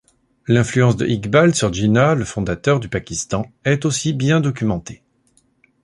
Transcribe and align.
L'influence 0.47 0.95
de 0.97 1.05
Iqbal 1.05 1.53
sur 1.53 1.71
Jinnah, 1.71 2.15
le 2.15 2.25
fondateur 2.25 2.79
du 2.79 2.89
Pakistan, 2.89 3.45
est 3.65 3.85
aussi 3.85 4.13
bien 4.13 4.39
documentée. 4.41 5.03